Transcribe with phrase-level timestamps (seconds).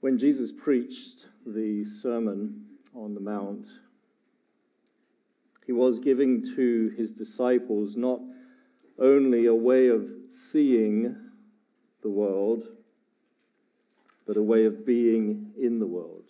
[0.00, 3.66] When Jesus preached the Sermon on the Mount,
[5.66, 8.20] he was giving to his disciples not
[8.96, 11.16] only a way of seeing
[12.02, 12.68] the world,
[14.24, 16.26] but a way of being in the world.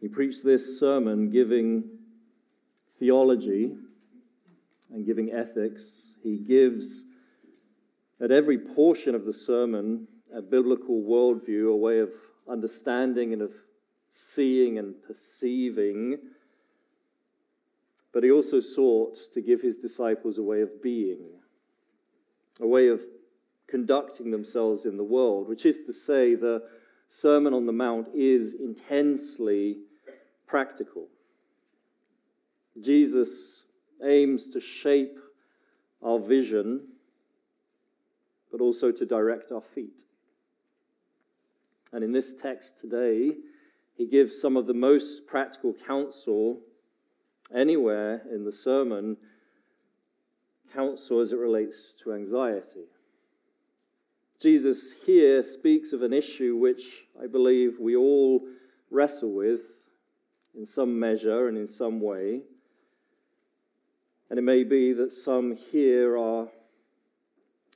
[0.00, 1.90] He preached this sermon giving
[3.00, 3.74] theology
[4.92, 6.12] and giving ethics.
[6.22, 7.04] He gives
[8.20, 12.10] at every portion of the sermon a biblical worldview, a way of
[12.48, 13.52] understanding and of
[14.10, 16.18] seeing and perceiving.
[18.12, 21.20] But he also sought to give his disciples a way of being,
[22.60, 23.02] a way of
[23.66, 26.62] conducting themselves in the world, which is to say, the
[27.08, 29.78] Sermon on the Mount is intensely
[30.46, 31.06] practical.
[32.80, 33.64] Jesus
[34.02, 35.18] aims to shape
[36.02, 36.88] our vision,
[38.50, 40.04] but also to direct our feet.
[41.92, 43.32] And in this text today,
[43.94, 46.60] he gives some of the most practical counsel
[47.54, 49.16] anywhere in the sermon
[50.72, 52.84] counsel as it relates to anxiety.
[54.38, 58.46] Jesus here speaks of an issue which I believe we all
[58.90, 59.62] wrestle with
[60.56, 62.42] in some measure and in some way.
[64.30, 66.48] And it may be that some here are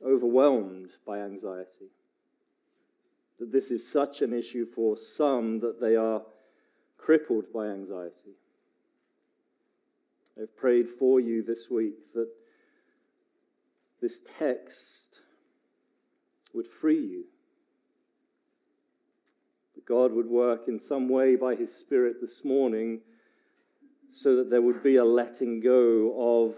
[0.04, 1.90] overwhelmed by anxiety
[3.42, 6.22] that this is such an issue for some that they are
[6.96, 8.36] crippled by anxiety.
[10.40, 12.28] I've prayed for you this week that
[14.00, 15.22] this text
[16.54, 17.24] would free you.
[19.74, 23.00] That God would work in some way by His Spirit this morning
[24.08, 26.54] so that there would be a letting go of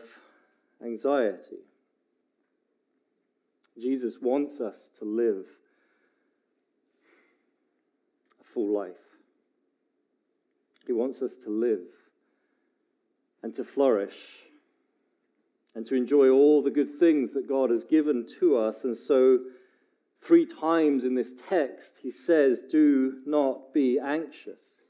[0.84, 1.64] anxiety.
[3.80, 5.46] Jesus wants us to live
[8.54, 8.94] full life.
[10.86, 11.86] He wants us to live
[13.42, 14.44] and to flourish
[15.74, 18.84] and to enjoy all the good things that God has given to us.
[18.84, 19.40] And so,
[20.20, 24.82] three times in this text, he says, Do not be anxious,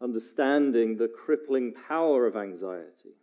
[0.00, 3.16] understanding the crippling power of anxiety.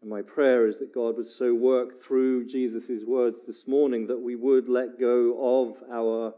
[0.00, 4.20] And my prayer is that God would so work through Jesus' words this morning that
[4.20, 6.34] we would let go of our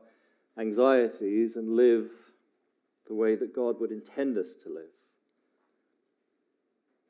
[0.58, 2.10] anxieties and live
[3.06, 4.84] the way that God would intend us to live.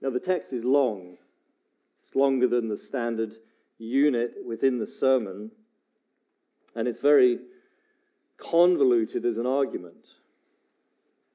[0.01, 1.19] Now, the text is long,
[2.03, 3.35] it's longer than the standard
[3.79, 5.51] unit within the sermon,
[6.75, 7.39] and it's very
[8.39, 10.17] convoluted as an argument.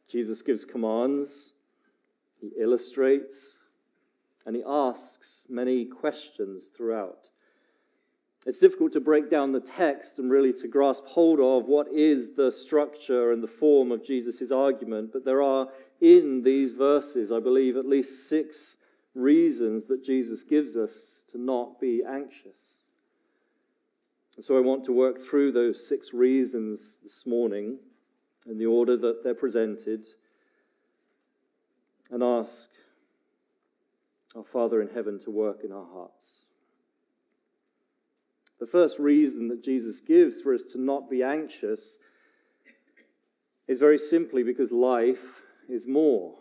[0.08, 1.54] Jesus gives commands,
[2.40, 3.60] he illustrates,
[4.46, 7.30] and he asks many questions throughout.
[8.46, 12.36] It's difficult to break down the text and really to grasp hold of what is
[12.36, 15.70] the structure and the form of Jesus' argument, but there are
[16.00, 18.78] in these verses, I believe, at least six
[19.16, 22.82] reasons that Jesus gives us to not be anxious.
[24.36, 27.80] And so I want to work through those six reasons this morning
[28.46, 30.06] in the order that they're presented
[32.12, 32.70] and ask
[34.36, 36.45] our Father in heaven to work in our hearts.
[38.60, 41.98] The first reason that Jesus gives for us to not be anxious
[43.68, 46.36] is very simply because life is more.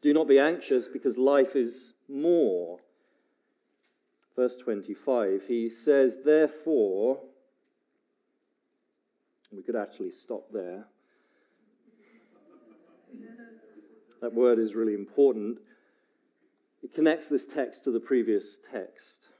[0.00, 2.80] Do not be anxious because life is more.
[4.34, 7.20] Verse 25, he says, Therefore,
[9.52, 10.86] we could actually stop there.
[14.20, 15.58] That word is really important.
[16.82, 19.30] It connects this text to the previous text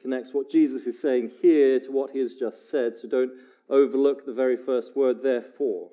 [0.00, 3.32] connects what Jesus is saying here to what he has just said, so don't
[3.68, 5.90] overlook the very first word, therefore.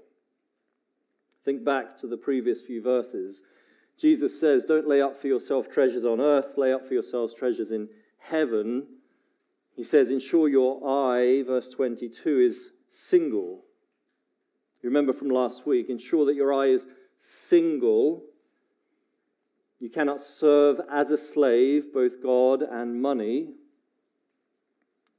[1.43, 3.43] Think back to the previous few verses.
[3.97, 7.71] Jesus says, Don't lay up for yourself treasures on earth, lay up for yourselves treasures
[7.71, 8.87] in heaven.
[9.75, 13.63] He says, Ensure your eye, verse 22, is single.
[14.81, 16.87] Remember from last week, ensure that your eye is
[17.17, 18.23] single.
[19.79, 23.53] You cannot serve as a slave both God and money.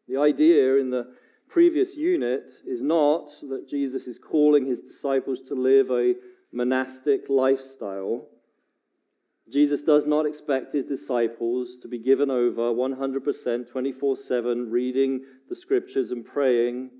[0.09, 1.15] The idea in the
[1.49, 6.15] previous unit is not that Jesus is calling his disciples to live a
[6.53, 8.29] monastic lifestyle.
[9.53, 15.55] Jesus does not expect his disciples to be given over 100% 24 7 reading the
[15.55, 16.91] scriptures and praying.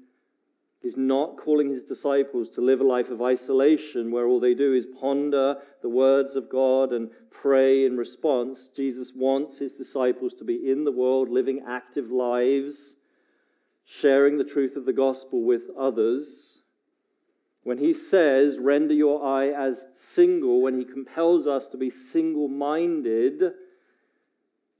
[0.85, 4.75] He's not calling his disciples to live a life of isolation where all they do
[4.75, 8.69] is ponder the words of God and pray in response.
[8.69, 12.99] Jesus wants his disciples to be in the world, living active lives,
[13.87, 16.61] sharing the truth of the gospel with others,
[17.63, 22.47] when he says, render your eye as single, when he compels us to be single
[22.47, 23.55] minded,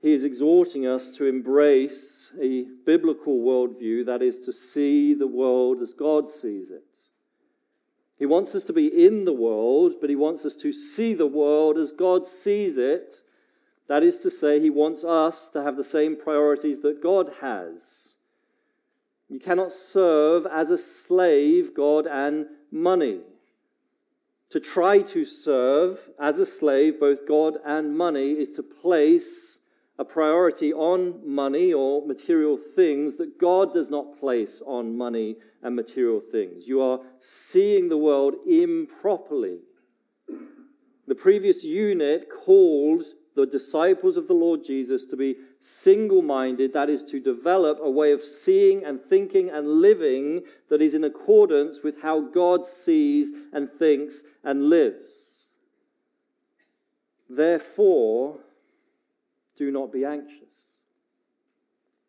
[0.05, 5.81] he is exhorting us to embrace a biblical worldview that is to see the world
[5.81, 6.99] as God sees it.
[8.19, 11.27] He wants us to be in the world, but he wants us to see the
[11.27, 13.23] world as God sees it.
[13.89, 18.17] That is to say, he wants us to have the same priorities that God has.
[19.31, 23.21] You cannot serve as a slave God and money.
[24.51, 29.61] To try to serve as a slave both God and money is to place
[29.99, 35.77] a priority on money or material things that God does not place on money and
[35.77, 36.67] material things.
[36.67, 39.59] You are seeing the world improperly.
[41.07, 43.05] The previous unit called
[43.37, 47.91] the disciples of the Lord Jesus to be single minded, that is, to develop a
[47.91, 53.33] way of seeing and thinking and living that is in accordance with how God sees
[53.53, 55.49] and thinks and lives.
[57.29, 58.39] Therefore,
[59.57, 60.75] do not be anxious.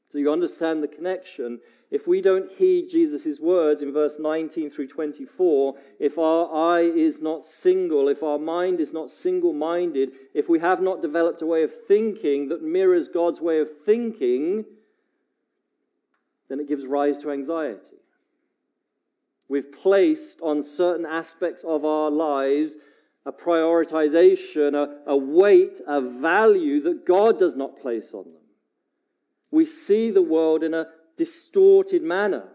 [0.09, 1.59] So you understand the connection.
[1.91, 7.21] If we don't heed Jesus' words in verse 19 through 24, if our eye is
[7.21, 11.45] not single, if our mind is not single minded, if we have not developed a
[11.45, 14.65] way of thinking that mirrors God's way of thinking,
[16.47, 17.97] then it gives rise to anxiety.
[19.47, 22.77] We've placed on certain aspects of our lives
[23.25, 28.41] a prioritization, a, a weight, a value that God does not place on them.
[29.51, 30.87] We see the world in a
[31.17, 32.49] distorted manner.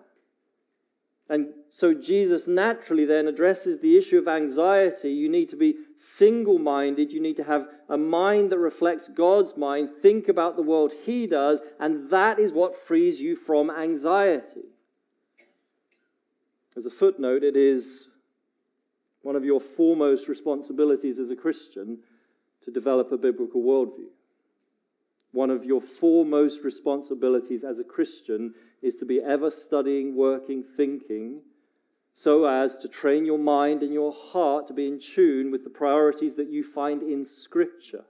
[1.28, 5.12] And so Jesus naturally then addresses the issue of anxiety.
[5.12, 7.12] You need to be single minded.
[7.12, 9.90] You need to have a mind that reflects God's mind.
[10.02, 14.70] Think about the world He does, and that is what frees you from anxiety.
[16.76, 18.10] As a footnote, it is
[19.22, 21.99] one of your foremost responsibilities as a Christian
[22.64, 24.08] to develop a biblical worldview.
[25.32, 31.43] One of your foremost responsibilities as a Christian is to be ever studying, working, thinking,
[32.12, 35.70] so as to train your mind and your heart to be in tune with the
[35.70, 38.05] priorities that you find in Scripture.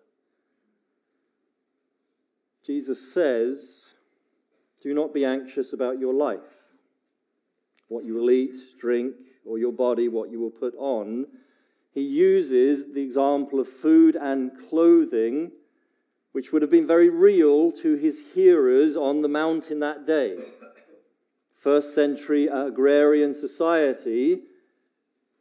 [2.65, 3.91] Jesus says,
[4.81, 6.39] Do not be anxious about your life,
[7.89, 9.15] what you will eat, drink,
[9.45, 11.27] or your body what you will put on,
[11.93, 15.53] he uses the example of food and clothing,
[16.33, 20.39] which would have been very real to his hearers on the mountain that day.
[21.57, 24.43] First century agrarian society,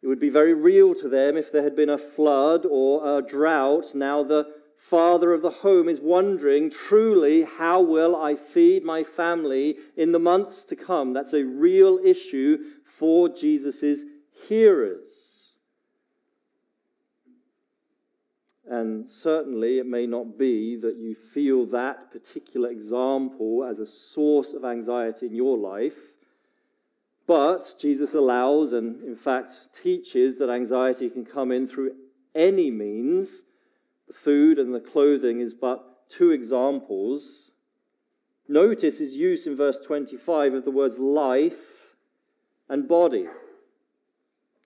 [0.01, 3.21] it would be very real to them if there had been a flood or a
[3.21, 3.93] drought.
[3.93, 4.47] Now, the
[4.79, 10.19] father of the home is wondering truly, how will I feed my family in the
[10.19, 11.13] months to come?
[11.13, 14.05] That's a real issue for Jesus'
[14.47, 15.53] hearers.
[18.65, 24.53] And certainly, it may not be that you feel that particular example as a source
[24.53, 26.13] of anxiety in your life,
[27.27, 31.95] but Jesus allows and, in fact, teaches that anxiety can come in through
[32.33, 33.43] any means.
[34.09, 37.51] The food and the clothing is but two examples.
[38.47, 41.95] Notice his use in verse 25 of the words life
[42.67, 43.27] and body.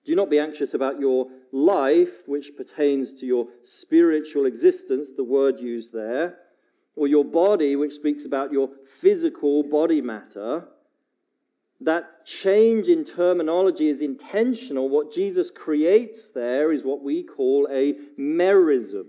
[0.06, 5.60] Do not be anxious about your life, which pertains to your spiritual existence, the word
[5.60, 6.38] used there,
[6.96, 10.68] or your body, which speaks about your physical body matter.
[11.82, 14.88] That change in terminology is intentional.
[14.88, 19.04] What Jesus creates there is what we call a merism.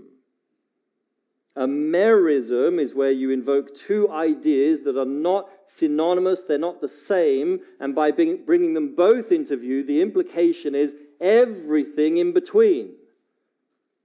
[1.55, 6.89] A merism is where you invoke two ideas that are not synonymous, they're not the
[6.89, 12.95] same, and by bringing them both into view, the implication is everything in between.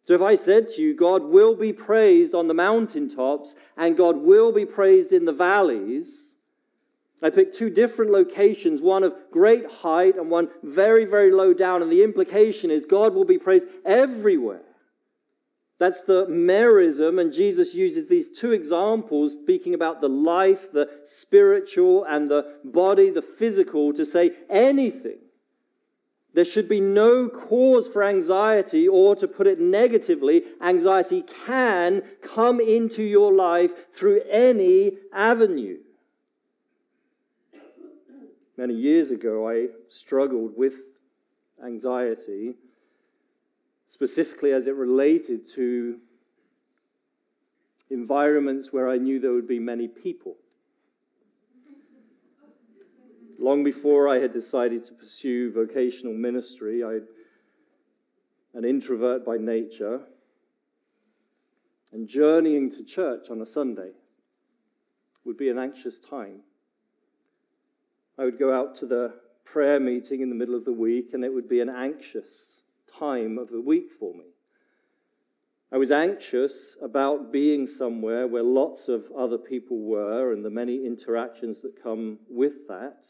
[0.06, 4.16] So if I said to you, God will be praised on the mountaintops and God
[4.16, 6.36] will be praised in the valleys,
[7.22, 11.82] I picked two different locations, one of great height and one very, very low down,
[11.82, 14.62] and the implication is God will be praised everywhere.
[15.80, 22.04] That's the merism, and Jesus uses these two examples, speaking about the life, the spiritual,
[22.04, 25.20] and the body, the physical, to say anything.
[26.34, 32.60] There should be no cause for anxiety, or to put it negatively, anxiety can come
[32.60, 35.78] into your life through any avenue.
[38.58, 40.74] Many years ago, I struggled with
[41.64, 42.56] anxiety
[43.90, 45.98] specifically as it related to
[47.90, 50.36] environments where I knew there would be many people.
[53.40, 56.84] long before I had decided to pursue vocational ministry.
[56.84, 57.06] I'm
[58.54, 60.02] an introvert by nature.
[61.92, 63.92] And journeying to church on a Sunday
[65.24, 66.40] would be an anxious time.
[68.18, 71.24] I would go out to the prayer meeting in the middle of the week, and
[71.24, 72.59] it would be an anxious
[73.00, 74.26] time of the week for me.
[75.72, 80.84] I was anxious about being somewhere where lots of other people were and the many
[80.84, 83.06] interactions that come with that.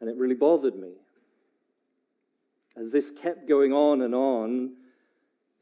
[0.00, 0.92] And it really bothered me.
[2.76, 4.74] As this kept going on and on,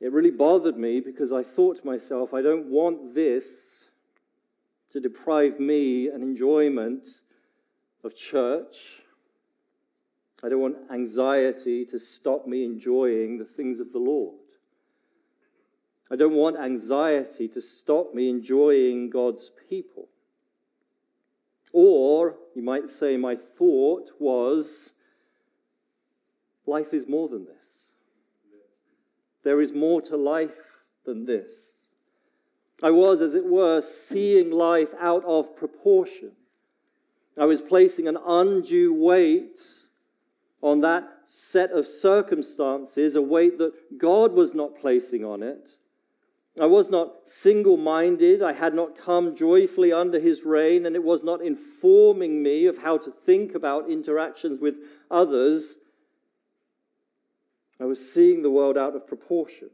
[0.01, 3.89] it really bothered me because I thought to myself, I don't want this
[4.91, 7.23] to deprive me an enjoyment
[8.05, 9.03] of church.
[10.43, 14.35] I don't want anxiety to stop me enjoying the things of the Lord.
[16.11, 20.09] I don't want anxiety to stop me enjoying God's people.
[21.73, 24.95] Or, you might say, my thought was
[26.65, 27.91] life is more than this.
[29.43, 31.87] There is more to life than this.
[32.83, 36.33] I was, as it were, seeing life out of proportion.
[37.39, 39.61] I was placing an undue weight
[40.63, 45.77] on that set of circumstances, a weight that God was not placing on it.
[46.59, 48.43] I was not single minded.
[48.43, 52.79] I had not come joyfully under his reign, and it was not informing me of
[52.79, 54.77] how to think about interactions with
[55.11, 55.77] others.
[57.79, 59.69] I was seeing the world out of proportion.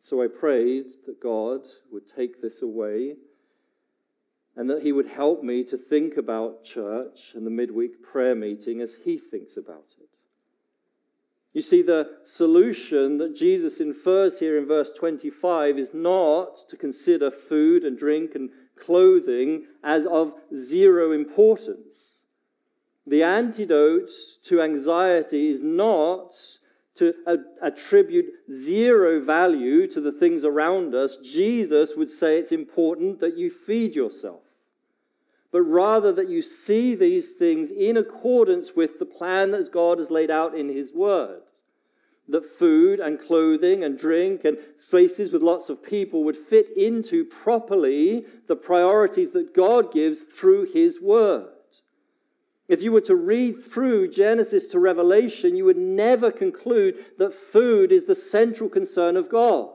[0.00, 3.16] So I prayed that God would take this away
[4.56, 8.80] and that He would help me to think about church and the midweek prayer meeting
[8.80, 10.08] as He thinks about it.
[11.52, 17.30] You see, the solution that Jesus infers here in verse 25 is not to consider
[17.30, 22.20] food and drink and clothing as of zero importance.
[23.06, 24.10] The antidote
[24.42, 26.34] to anxiety is not
[26.96, 27.14] to
[27.62, 31.18] attribute zero value to the things around us.
[31.18, 34.42] Jesus would say it's important that you feed yourself,
[35.56, 40.10] but rather that you see these things in accordance with the plan that God has
[40.10, 41.40] laid out in His Word.
[42.28, 44.58] That food and clothing and drink and
[44.90, 50.66] places with lots of people would fit into properly the priorities that God gives through
[50.74, 51.48] His Word.
[52.68, 57.92] If you were to read through Genesis to Revelation, you would never conclude that food
[57.92, 59.70] is the central concern of God.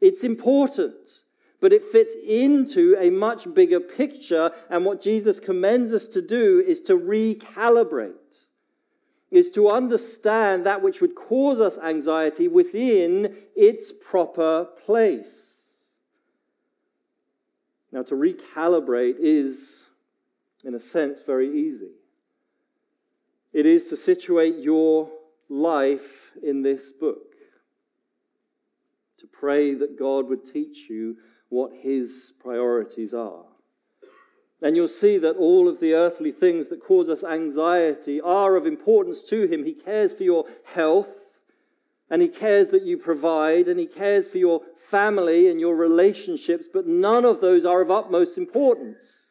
[0.00, 1.22] It's important,
[1.60, 6.60] but it fits into a much bigger picture, and what Jesus commends us to do
[6.60, 8.46] is to recalibrate,
[9.30, 15.74] is to understand that which would cause us anxiety within its proper place.
[17.90, 19.88] Now, to recalibrate is,
[20.62, 21.92] in a sense, very easy.
[23.52, 25.10] It is to situate your
[25.48, 27.34] life in this book,
[29.16, 31.16] to pray that God would teach you
[31.48, 33.44] what His priorities are.
[34.60, 38.66] And you'll see that all of the earthly things that cause us anxiety are of
[38.66, 39.64] importance to Him.
[39.64, 41.40] He cares for your health,
[42.10, 46.66] and He cares that you provide, and He cares for your family and your relationships,
[46.72, 49.28] but none of those are of utmost importance.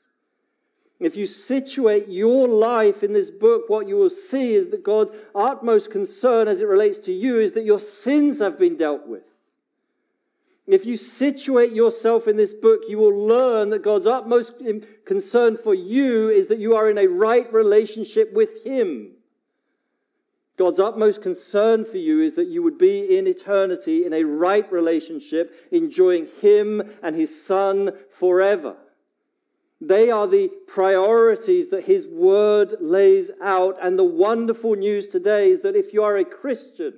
[0.99, 5.11] If you situate your life in this book, what you will see is that God's
[5.35, 9.23] utmost concern as it relates to you is that your sins have been dealt with.
[10.67, 14.61] If you situate yourself in this book, you will learn that God's utmost
[15.05, 19.13] concern for you is that you are in a right relationship with Him.
[20.57, 24.69] God's utmost concern for you is that you would be in eternity in a right
[24.69, 28.75] relationship, enjoying Him and His Son forever.
[29.79, 33.77] They are the priorities that His Word lays out.
[33.81, 36.95] And the wonderful news today is that if you are a Christian,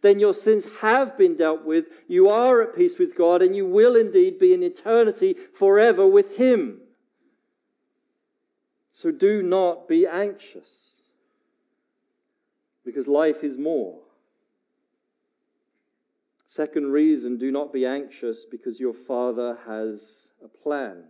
[0.00, 1.86] then your sins have been dealt with.
[2.06, 6.36] You are at peace with God, and you will indeed be in eternity forever with
[6.36, 6.80] Him.
[8.92, 11.02] So do not be anxious,
[12.84, 14.00] because life is more.
[16.46, 21.04] Second reason do not be anxious, because your Father has a plan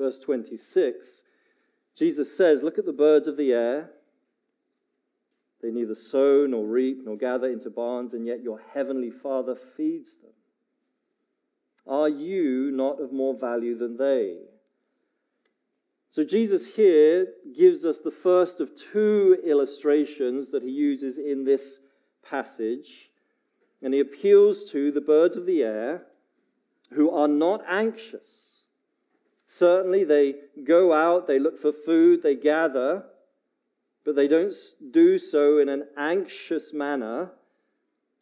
[0.00, 1.24] verse 26,
[1.96, 3.90] Jesus says, Look at the birds of the air.
[5.62, 10.16] They neither sow nor reap nor gather into barns, and yet your heavenly Father feeds
[10.16, 10.32] them.
[11.86, 14.38] Are you not of more value than they?
[16.08, 21.80] So, Jesus here gives us the first of two illustrations that he uses in this
[22.22, 23.10] passage.
[23.82, 26.02] And he appeals to the birds of the air
[26.92, 28.50] who are not anxious
[29.52, 33.06] Certainly, they go out, they look for food, they gather,
[34.04, 34.54] but they don't
[34.90, 37.32] do so in an anxious manner.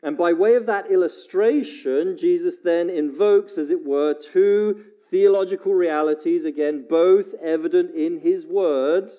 [0.03, 6.45] And by way of that illustration, Jesus then invokes, as it were, two theological realities,
[6.45, 9.11] again, both evident in his word,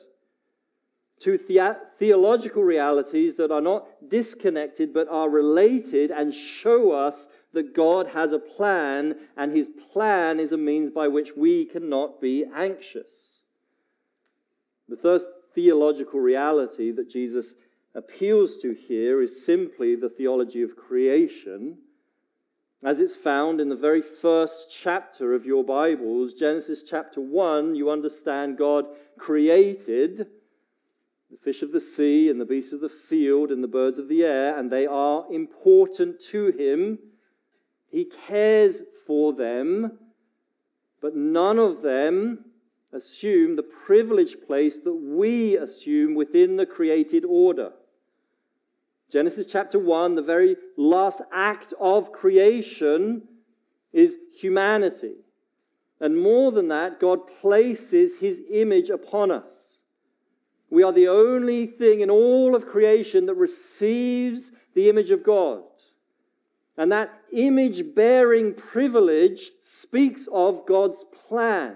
[1.20, 7.74] two the- theological realities that are not disconnected but are related and show us that
[7.74, 12.46] God has a plan, and his plan is a means by which we cannot be
[12.54, 13.42] anxious.
[14.88, 17.56] The first theological reality that Jesus
[17.96, 21.78] appeals to here is simply the theology of creation
[22.82, 27.90] as it's found in the very first chapter of your Bibles, Genesis chapter 1, you
[27.90, 28.86] understand God
[29.18, 30.28] created
[31.30, 34.08] the fish of the sea and the beasts of the field and the birds of
[34.08, 37.00] the air, and they are important to Him.
[37.92, 40.00] He cares for them,
[41.02, 42.46] but none of them
[42.92, 47.74] assume the privileged place that we assume within the created order.
[49.10, 53.28] Genesis chapter 1, the very last act of creation
[53.92, 55.16] is humanity.
[56.00, 59.82] And more than that, God places his image upon us.
[60.70, 65.64] We are the only thing in all of creation that receives the image of God.
[66.78, 71.76] And that image bearing privilege speaks of God's plan.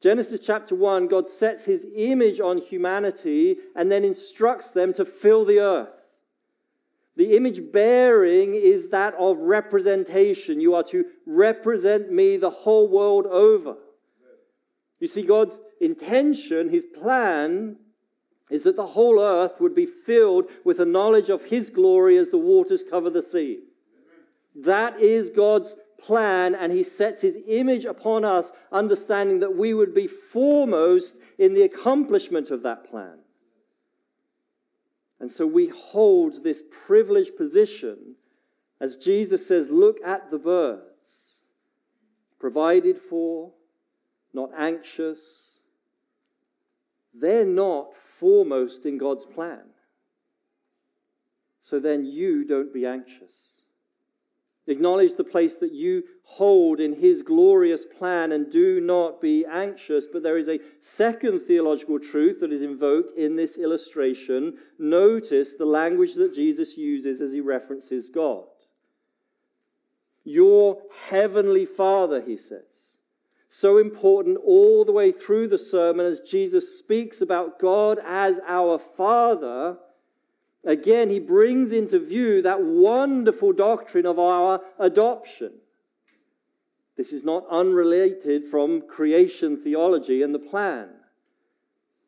[0.00, 5.44] Genesis chapter 1, God sets his image on humanity and then instructs them to fill
[5.44, 6.06] the earth.
[7.16, 10.60] The image bearing is that of representation.
[10.60, 13.76] You are to represent me the whole world over.
[15.00, 17.78] You see, God's intention, his plan,
[18.50, 22.28] is that the whole earth would be filled with a knowledge of his glory as
[22.28, 23.60] the waters cover the sea.
[24.54, 29.94] That is God's plan and he sets his image upon us, understanding that we would
[29.94, 33.18] be foremost in the accomplishment of that plan.
[35.20, 38.16] And so we hold this privileged position
[38.80, 41.42] as Jesus says, Look at the birds,
[42.38, 43.52] provided for,
[44.32, 45.60] not anxious.
[47.12, 49.64] They're not foremost in God's plan.
[51.58, 53.57] So then you don't be anxious.
[54.68, 60.06] Acknowledge the place that you hold in His glorious plan and do not be anxious.
[60.06, 64.58] But there is a second theological truth that is invoked in this illustration.
[64.78, 68.44] Notice the language that Jesus uses as He references God.
[70.24, 72.98] Your heavenly Father, He says.
[73.48, 78.78] So important all the way through the sermon as Jesus speaks about God as our
[78.78, 79.78] Father
[80.64, 85.52] Again, he brings into view that wonderful doctrine of our adoption.
[86.96, 90.88] This is not unrelated from creation theology and the plan.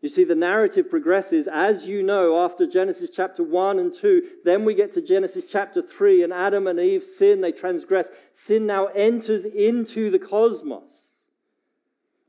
[0.02, 4.22] You see, the narrative progresses, as you know, after Genesis chapter 1 and 2.
[4.44, 8.10] Then we get to Genesis chapter 3, and Adam and Eve sin, they transgress.
[8.32, 11.24] Sin now enters into the cosmos.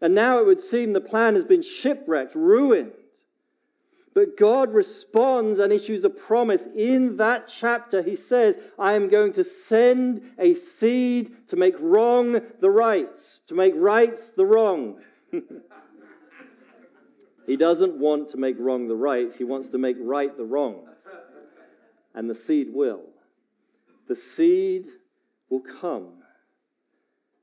[0.02, 2.92] And now it would seem the plan has been shipwrecked, ruined.
[4.13, 6.67] But God responds and issues a promise.
[6.76, 12.41] In that chapter, he says, I am going to send a seed to make wrong
[12.60, 15.00] the rights, to make rights the wrong.
[17.45, 21.08] he doesn't want to make wrong the rights, he wants to make right the wrongs.
[22.13, 23.04] And the seed will.
[24.10, 24.88] The seed
[25.50, 26.21] will come.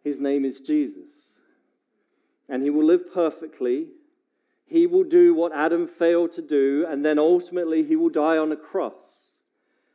[0.04, 1.40] His name is Jesus.
[2.46, 3.88] And he will live perfectly
[4.68, 8.52] he will do what Adam failed to do, and then ultimately he will die on
[8.52, 9.38] a cross.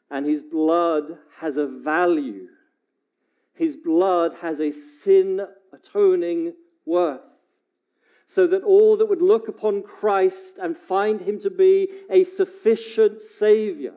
[0.10, 2.48] And his blood has a value.
[3.54, 6.54] His blood has a sin atoning
[6.86, 7.22] worth.
[8.26, 13.22] So that all that would look upon Christ and find him to be a sufficient
[13.22, 13.94] Savior,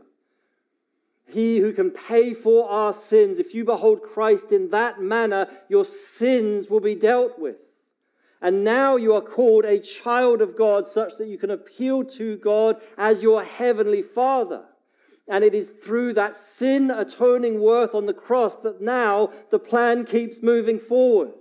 [1.29, 5.85] he who can pay for our sins, if you behold Christ in that manner, your
[5.85, 7.66] sins will be dealt with.
[8.47, 12.37] And now you are called a child of God, such that you can appeal to
[12.37, 14.67] God as your heavenly Father.
[15.27, 20.05] And it is through that sin atoning worth on the cross that now the plan
[20.05, 21.35] keeps moving forward.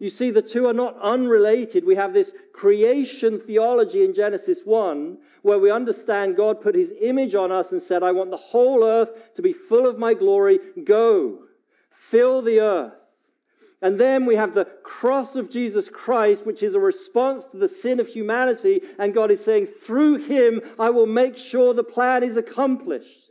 [0.00, 1.86] You see, the two are not unrelated.
[1.86, 7.36] We have this creation theology in Genesis 1, where we understand God put his image
[7.36, 10.58] on us and said, I want the whole earth to be full of my glory.
[10.84, 11.44] Go,
[11.92, 13.05] fill the earth.
[13.82, 17.68] And then we have the cross of Jesus Christ, which is a response to the
[17.68, 18.80] sin of humanity.
[18.98, 23.30] And God is saying, through him, I will make sure the plan is accomplished.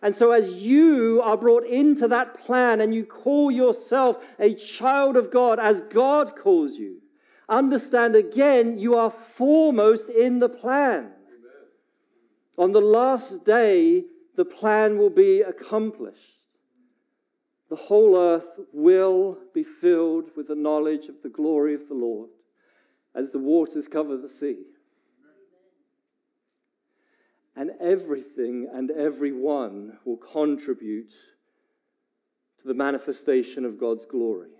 [0.00, 5.16] And so, as you are brought into that plan and you call yourself a child
[5.16, 7.02] of God, as God calls you,
[7.48, 10.98] understand again you are foremost in the plan.
[10.98, 11.12] Amen.
[12.58, 16.31] On the last day, the plan will be accomplished.
[17.72, 22.28] The whole earth will be filled with the knowledge of the glory of the Lord
[23.14, 24.58] as the waters cover the sea.
[27.56, 31.14] And everything and everyone will contribute
[32.58, 34.50] to the manifestation of God's glory.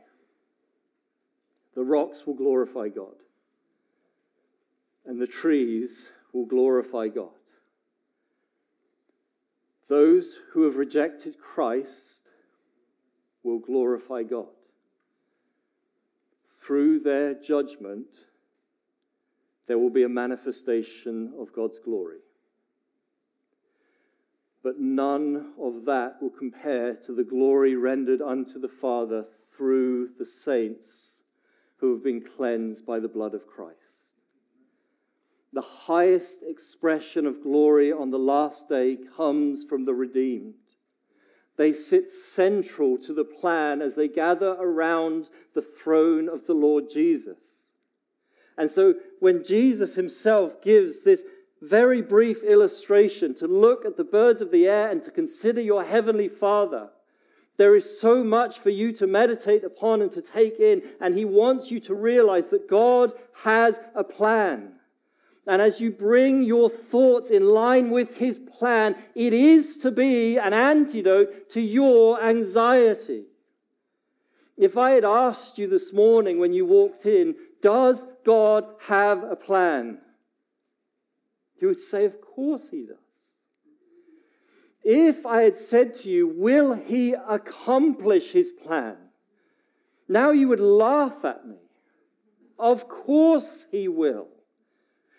[1.75, 3.16] The rocks will glorify God,
[5.05, 7.29] and the trees will glorify God.
[9.88, 12.22] Those who have rejected Christ
[13.42, 14.46] will glorify God.
[16.61, 18.26] Through their judgment,
[19.66, 22.18] there will be a manifestation of God's glory.
[24.62, 29.24] But none of that will compare to the glory rendered unto the Father
[29.57, 31.22] through the saints
[31.78, 34.11] who have been cleansed by the blood of Christ.
[35.52, 40.55] The highest expression of glory on the last day comes from the redeemed.
[41.57, 46.91] They sit central to the plan as they gather around the throne of the Lord
[46.91, 47.69] Jesus.
[48.57, 51.25] And so when Jesus himself gives this
[51.61, 55.85] very brief illustration to look at the birds of the air and to consider your
[55.85, 56.91] heavenly Father,
[57.57, 60.83] there is so much for you to meditate upon and to take in.
[61.01, 63.12] And he wants you to realize that God
[63.45, 64.73] has a plan.
[65.46, 70.38] And as you bring your thoughts in line with his plan, it is to be
[70.38, 73.24] an antidote to your anxiety.
[74.57, 79.35] If I had asked you this morning when you walked in, does God have a
[79.35, 79.98] plan?
[81.61, 82.98] You would say, Of course he does.
[84.85, 88.96] If I had said to you, Will he accomplish his plan?
[90.09, 91.57] Now you would laugh at me.
[92.59, 94.28] Of course he will.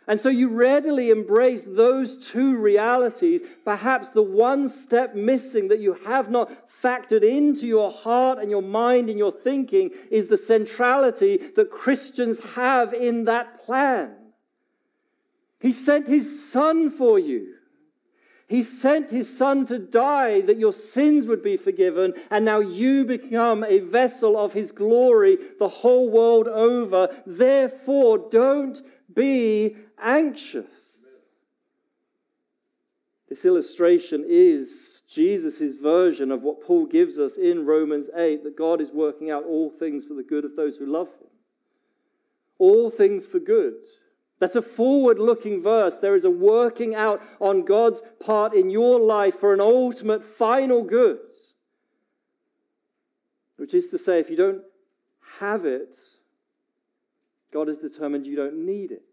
[0.07, 3.41] And so you readily embrace those two realities.
[3.63, 8.61] Perhaps the one step missing that you have not factored into your heart and your
[8.61, 14.15] mind and your thinking is the centrality that Christians have in that plan.
[15.61, 17.55] He sent his son for you.
[18.47, 23.05] He sent his son to die that your sins would be forgiven, and now you
[23.05, 27.07] become a vessel of his glory the whole world over.
[27.25, 31.03] Therefore, don't be anxious.
[33.29, 38.79] This illustration is Jesus' version of what Paul gives us in Romans 8 that God
[38.79, 41.29] is working out all things for the good of those who love him.
[42.59, 43.73] All things for good.
[44.39, 45.97] That's a forward looking verse.
[45.97, 50.83] There is a working out on God's part in your life for an ultimate final
[50.83, 51.19] good.
[53.55, 54.61] Which is to say, if you don't
[55.39, 55.95] have it,
[57.51, 59.03] God has determined you don't need it.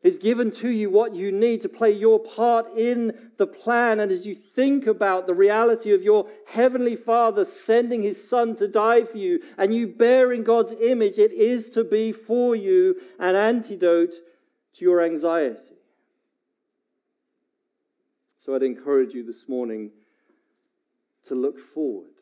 [0.00, 3.98] He's given to you what you need to play your part in the plan.
[3.98, 8.68] And as you think about the reality of your heavenly Father sending his Son to
[8.68, 13.34] die for you and you bearing God's image, it is to be for you an
[13.34, 14.14] antidote
[14.74, 15.74] to your anxiety.
[18.36, 19.90] So I'd encourage you this morning
[21.24, 22.12] to look forward,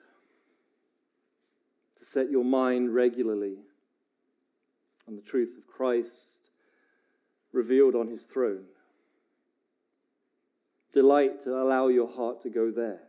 [1.98, 3.58] to set your mind regularly
[5.06, 6.45] on the truth of Christ
[7.56, 8.66] revealed on his throne.
[10.92, 13.00] Delight to allow your heart to go there.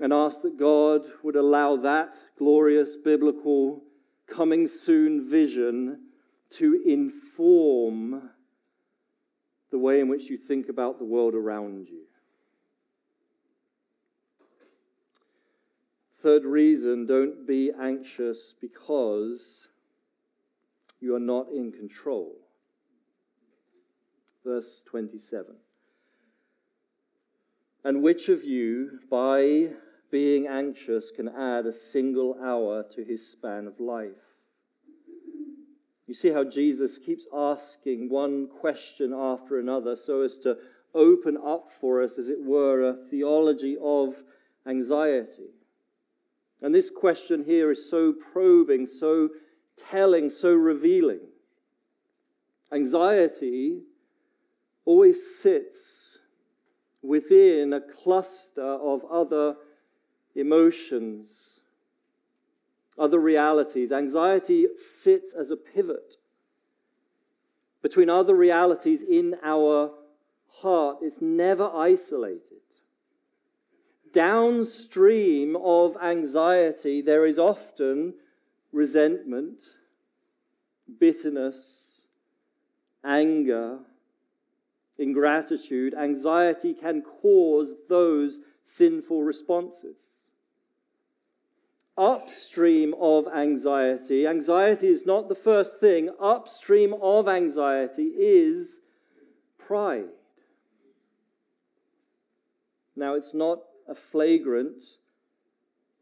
[0.00, 3.82] And ask that God would allow that glorious biblical
[4.26, 6.00] coming soon vision
[6.50, 8.30] to inform
[9.70, 12.04] the way in which you think about the world around you.
[16.16, 19.68] Third reason don't be anxious because
[21.00, 22.39] you are not in control
[24.44, 25.56] verse 27.
[27.84, 29.70] And which of you, by
[30.10, 34.10] being anxious, can add a single hour to his span of life?
[36.06, 40.58] You see how Jesus keeps asking one question after another so as to
[40.94, 44.24] open up for us, as it were, a theology of
[44.66, 45.50] anxiety.
[46.60, 49.30] And this question here is so probing, so
[49.76, 51.20] telling, so revealing.
[52.72, 53.82] Anxiety
[54.90, 56.18] always sits
[57.00, 59.54] within a cluster of other
[60.34, 61.60] emotions,
[62.98, 63.92] other realities.
[63.92, 66.16] Anxiety sits as a pivot
[67.82, 69.92] between other realities in our
[70.62, 72.64] heart It's never isolated.
[74.12, 78.14] Downstream of anxiety, there is often
[78.72, 79.60] resentment,
[80.98, 82.06] bitterness,
[83.04, 83.78] anger,
[85.00, 85.94] ingratitude.
[85.94, 90.20] Anxiety can cause those sinful responses
[92.00, 94.26] upstream of anxiety.
[94.26, 98.80] Anxiety is not the first thing, upstream of anxiety is
[99.58, 100.08] pride.
[102.96, 104.82] Now, it's not a flagrant,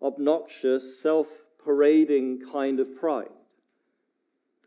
[0.00, 1.28] obnoxious, self
[1.62, 3.28] parading kind of pride.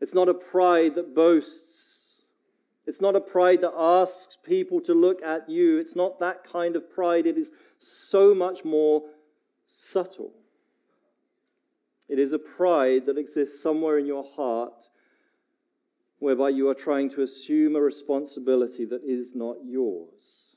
[0.01, 1.90] It's not a pride that boasts.
[2.85, 5.77] It's not a pride that asks people to look at you.
[5.77, 7.25] It's not that kind of pride.
[7.25, 9.03] It is so much more
[9.67, 10.33] subtle.
[12.09, 14.89] It is a pride that exists somewhere in your heart
[16.19, 20.55] whereby you are trying to assume a responsibility that is not yours.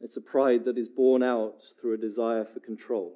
[0.00, 3.14] It's a pride that is born out through a desire for control.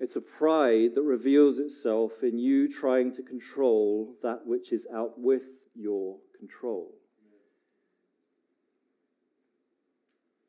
[0.00, 5.20] It's a pride that reveals itself in you trying to control that which is out
[5.20, 6.94] with your control.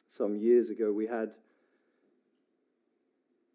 [0.08, 1.32] Some years ago, we had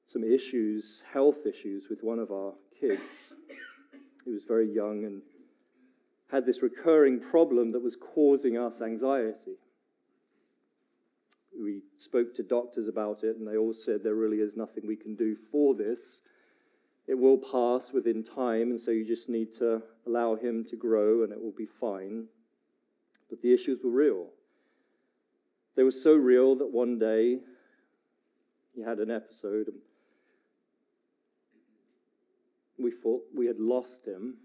[0.05, 3.33] some issues, health issues, with one of our kids.
[4.25, 5.23] He was very young and
[6.31, 9.57] had this recurring problem that was causing us anxiety.
[11.61, 14.97] We spoke to doctors about it, and they all said there really is nothing we
[14.97, 16.23] can do for this.
[17.07, 21.23] It will pass within time, and so you just need to allow him to grow,
[21.23, 22.27] and it will be fine.
[23.31, 24.27] But the issues were real.
[25.77, 27.39] They were so real that one day
[28.75, 29.79] he had an episode and
[32.79, 34.37] we thought we had lost him.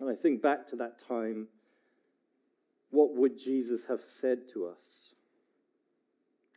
[0.00, 1.46] And I think back to that time,
[2.92, 5.14] what would Jesus have said to us?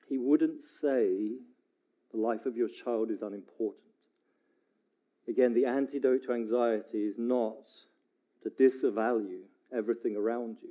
[0.07, 1.37] He wouldn't say,
[2.11, 3.81] the life of your child is unimportant.
[5.27, 7.69] Again, the antidote to anxiety is not
[8.43, 9.45] to disvalue
[9.75, 10.69] everything around you.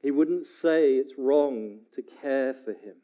[0.00, 2.94] He wouldn't say it's wrong to care for him.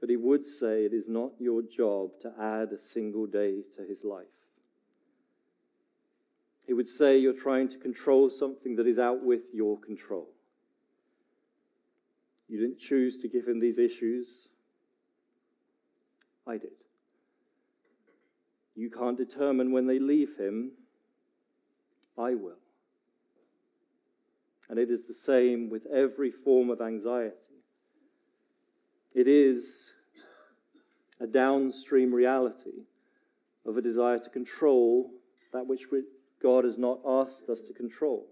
[0.00, 3.84] But he would say it is not your job to add a single day to
[3.84, 4.26] his life.
[6.70, 10.28] He would say you're trying to control something that is out with your control.
[12.46, 14.50] You didn't choose to give him these issues.
[16.46, 16.70] I did.
[18.76, 20.70] You can't determine when they leave him.
[22.16, 22.62] I will.
[24.68, 27.64] And it is the same with every form of anxiety.
[29.12, 29.92] It is
[31.18, 32.84] a downstream reality
[33.66, 35.10] of a desire to control
[35.52, 35.90] that which
[36.42, 38.26] God has not asked us to control.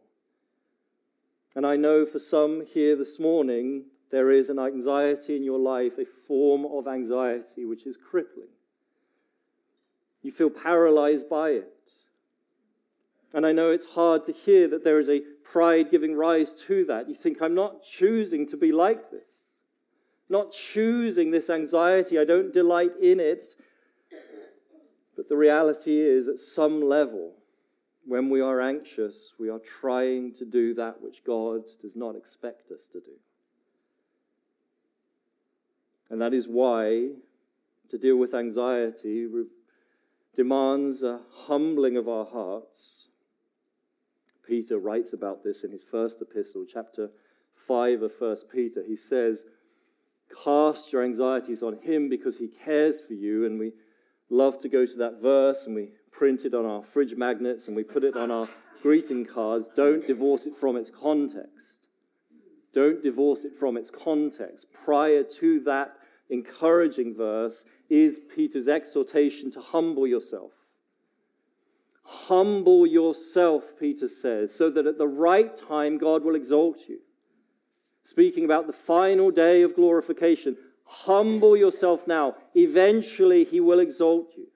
[1.55, 5.99] And I know for some here this morning, there is an anxiety in your life,
[5.99, 8.49] a form of anxiety which is crippling.
[10.23, 11.73] You feel paralyzed by it.
[13.35, 16.85] And I know it's hard to hear that there is a pride giving rise to
[16.87, 17.09] that.
[17.09, 19.49] You think, I'm not choosing to be like this
[20.29, 22.19] not choosing this anxiety.
[22.19, 23.43] I don't delight in it.
[25.17, 27.35] But the reality is, at some level,
[28.09, 32.71] when we are anxious, we are trying to do that which God does not expect
[32.71, 33.13] us to do.
[36.09, 37.11] And that is why
[37.91, 39.29] to deal with anxiety
[40.35, 43.09] demands a humbling of our hearts.
[44.47, 47.11] Peter writes about this in his first epistle, chapter
[47.57, 48.83] 5 of 1 Peter.
[48.87, 49.45] He says,
[50.43, 53.45] Cast your anxieties on Him because He cares for you.
[53.45, 53.73] And we
[54.31, 57.77] love to go to that verse and we print it on our fridge magnets and
[57.77, 58.49] we put it on our
[58.83, 59.69] greeting cards.
[59.75, 61.89] Don't divorce it from its context.
[62.73, 64.67] Don't divorce it from its context.
[64.73, 65.95] Prior to that
[66.31, 70.53] encouraging verse is Peter's exhortation to humble yourself.
[72.05, 77.01] Humble yourself, Peter says, so that at the right time God will exalt you
[78.09, 80.57] speaking about the final day of glorification.
[80.85, 82.37] Humble yourself now.
[82.55, 84.47] Eventually, he will exalt you.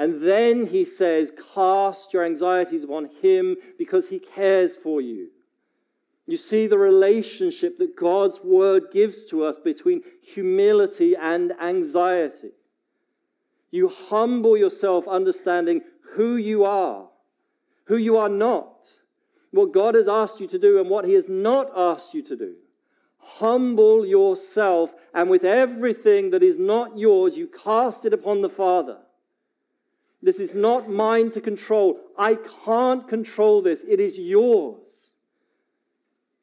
[0.00, 5.28] And then he says, Cast your anxieties upon him because he cares for you.
[6.26, 12.52] You see the relationship that God's word gives to us between humility and anxiety.
[13.70, 15.82] You humble yourself, understanding
[16.14, 17.08] who you are,
[17.84, 18.86] who you are not
[19.50, 22.36] what God has asked you to do and what He has not asked you to
[22.36, 22.54] do.
[23.18, 28.98] Humble yourself, and with everything that is not yours, you cast it upon the Father.
[30.22, 31.98] This is not mine to control.
[32.18, 33.84] I can't control this.
[33.84, 35.12] It is yours.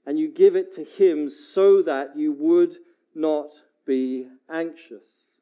[0.05, 2.77] And you give it to Him so that you would
[3.13, 3.51] not
[3.85, 5.35] be anxious.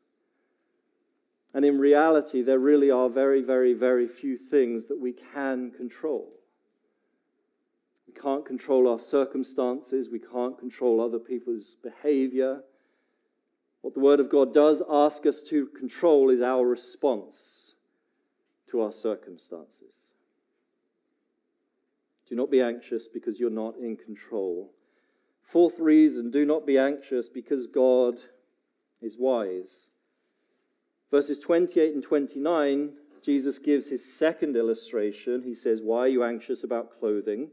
[1.54, 6.28] And in reality, there really are very, very, very few things that we can control.
[8.08, 12.62] We can't control our circumstances, we can't control other people's behavior.
[13.82, 17.64] What the Word of God does ask us to control is our response
[18.71, 20.13] to our circumstances.
[22.28, 24.71] Do not be anxious because you're not in control.
[25.43, 28.17] Fourth reason do not be anxious because God
[29.01, 29.91] is wise.
[31.12, 35.43] Verses 28 and 29, Jesus gives his second illustration.
[35.43, 37.49] He says, Why are you anxious about clothing?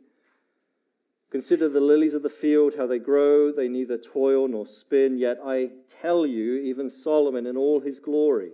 [1.30, 3.52] Consider the lilies of the field, how they grow.
[3.52, 5.18] They neither toil nor spin.
[5.18, 8.52] Yet I tell you, even Solomon in all his glory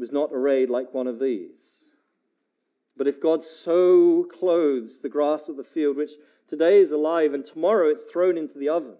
[0.00, 1.94] was not arrayed like one of these.
[2.96, 6.12] But if God so clothes the grass of the field, which
[6.48, 8.96] today is alive and tomorrow it's thrown into the oven,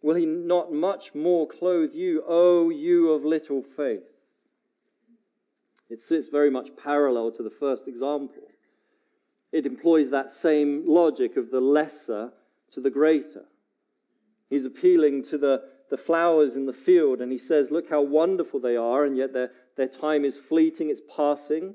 [0.00, 4.08] will he not much more clothe you, O you of little faith?
[5.90, 8.44] It sits very much parallel to the first example
[9.52, 12.32] it employs that same logic of the lesser
[12.70, 13.44] to the greater.
[14.50, 18.60] He's appealing to the, the flowers in the field and he says, Look how wonderful
[18.60, 21.74] they are, and yet their, their time is fleeting, it's passing.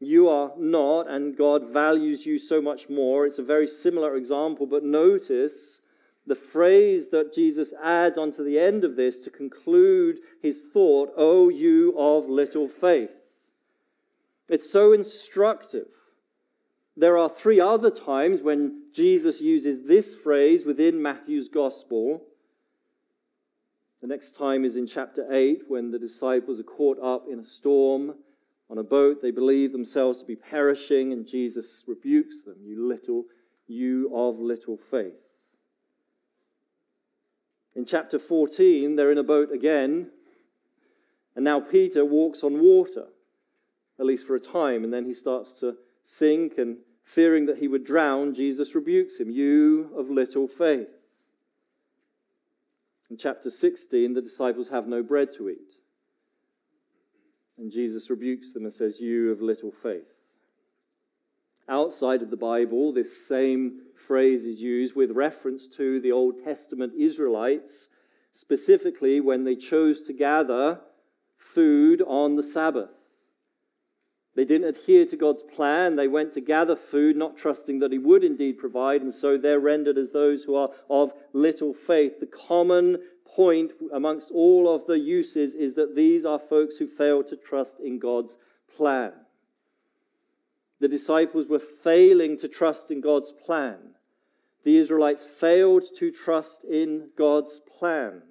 [0.00, 3.26] You are not, and God values you so much more.
[3.26, 5.80] It's a very similar example, but notice
[6.24, 11.48] the phrase that Jesus adds onto the end of this to conclude his thought, O
[11.48, 13.10] you of little faith.
[14.48, 15.88] It's so instructive.
[16.96, 22.24] There are three other times when Jesus uses this phrase within Matthew's gospel.
[24.00, 27.44] The next time is in chapter 8 when the disciples are caught up in a
[27.44, 28.14] storm
[28.70, 29.20] on a boat.
[29.20, 33.24] They believe themselves to be perishing, and Jesus rebukes them, You little,
[33.66, 35.14] you of little faith.
[37.74, 40.10] In chapter 14, they're in a boat again,
[41.34, 43.06] and now Peter walks on water,
[43.98, 47.68] at least for a time, and then he starts to sink and Fearing that he
[47.68, 50.97] would drown, Jesus rebukes him, You of little faith.
[53.10, 55.76] In chapter 16, the disciples have no bread to eat.
[57.56, 60.14] And Jesus rebukes them and says, You of little faith.
[61.68, 66.94] Outside of the Bible, this same phrase is used with reference to the Old Testament
[66.96, 67.90] Israelites,
[68.30, 70.80] specifically when they chose to gather
[71.36, 72.97] food on the Sabbath.
[74.38, 75.96] They didn't adhere to God's plan.
[75.96, 79.58] They went to gather food, not trusting that He would indeed provide, and so they're
[79.58, 82.20] rendered as those who are of little faith.
[82.20, 87.24] The common point amongst all of the uses is that these are folks who fail
[87.24, 88.38] to trust in God's
[88.76, 89.10] plan.
[90.78, 93.96] The disciples were failing to trust in God's plan.
[94.62, 98.22] The Israelites failed to trust in God's plan.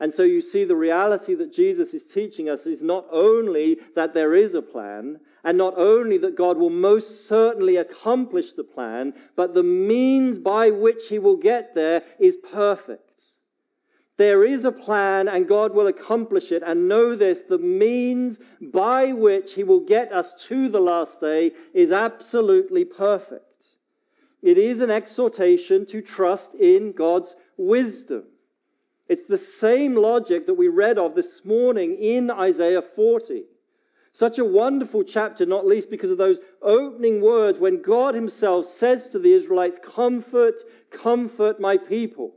[0.00, 4.14] And so you see the reality that Jesus is teaching us is not only that
[4.14, 9.14] there is a plan, and not only that God will most certainly accomplish the plan,
[9.34, 13.22] but the means by which he will get there is perfect.
[14.18, 16.62] There is a plan and God will accomplish it.
[16.66, 21.52] And know this the means by which he will get us to the last day
[21.72, 23.44] is absolutely perfect.
[24.42, 28.24] It is an exhortation to trust in God's wisdom.
[29.08, 33.44] It's the same logic that we read of this morning in Isaiah 40.
[34.12, 39.08] Such a wonderful chapter, not least because of those opening words when God Himself says
[39.08, 42.34] to the Israelites, Comfort, comfort my people.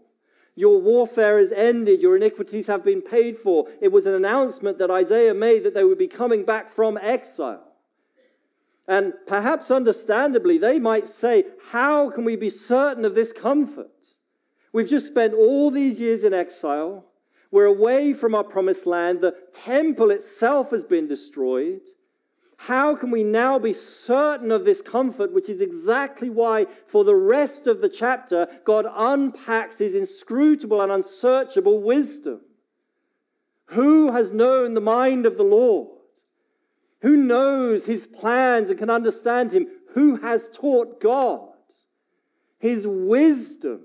[0.55, 3.67] Your warfare is ended, your iniquities have been paid for.
[3.81, 7.67] It was an announcement that Isaiah made that they would be coming back from exile.
[8.88, 14.00] And perhaps understandably, they might say, How can we be certain of this comfort?
[14.73, 17.05] We've just spent all these years in exile.
[17.51, 19.19] We're away from our promised land.
[19.19, 21.81] The temple itself has been destroyed.
[22.55, 27.15] How can we now be certain of this comfort, which is exactly why, for the
[27.15, 32.41] rest of the chapter, God unpacks his inscrutable and unsearchable wisdom?
[33.71, 35.89] Who has known the mind of the Lord?
[37.02, 39.67] Who knows his plans and can understand him?
[39.93, 41.50] Who has taught God?
[42.60, 43.81] His wisdom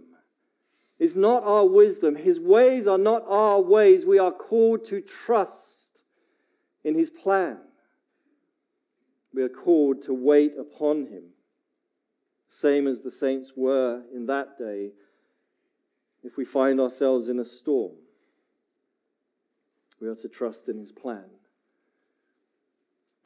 [0.99, 2.17] is not our wisdom.
[2.17, 4.07] His ways are not our ways.
[4.07, 6.05] We are called to trust
[6.85, 7.59] in His plan.
[9.35, 11.25] We are called to wait upon Him,
[12.49, 14.93] same as the saints were in that day
[16.23, 17.93] if we find ourselves in a storm.
[20.01, 21.25] We are to trust in His plan.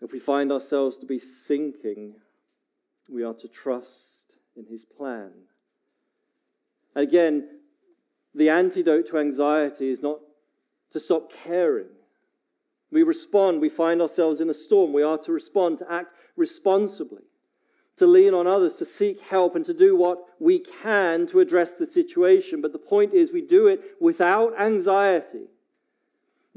[0.02, 2.14] If we find ourselves to be sinking,
[3.10, 5.30] we are to trust in his plan.
[6.94, 7.59] Again,
[8.34, 10.20] the antidote to anxiety is not
[10.92, 11.88] to stop caring.
[12.90, 14.92] We respond, we find ourselves in a storm.
[14.92, 17.22] We are to respond, to act responsibly,
[17.96, 21.74] to lean on others, to seek help, and to do what we can to address
[21.74, 22.60] the situation.
[22.60, 25.46] But the point is, we do it without anxiety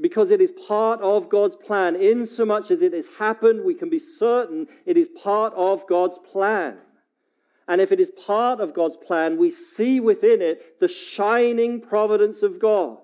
[0.00, 1.94] because it is part of God's plan.
[1.94, 5.86] In so much as it has happened, we can be certain it is part of
[5.86, 6.78] God's plan.
[7.66, 12.42] And if it is part of God's plan, we see within it the shining providence
[12.42, 12.98] of God.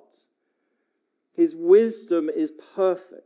[1.34, 3.24] His wisdom is perfect.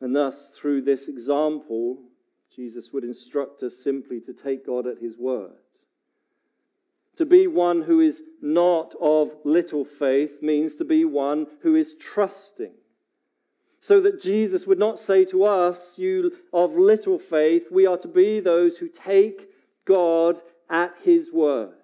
[0.00, 2.02] And thus, through this example,
[2.54, 5.52] Jesus would instruct us simply to take God at His word.
[7.16, 11.94] To be one who is not of little faith means to be one who is
[11.94, 12.74] trusting.
[13.84, 18.08] So that Jesus would not say to us, You of little faith, we are to
[18.08, 19.50] be those who take
[19.84, 20.38] God
[20.70, 21.74] at His word.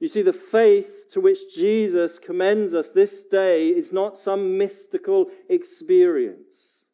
[0.00, 5.26] You see, the faith to which Jesus commends us this day is not some mystical
[5.48, 6.86] experience.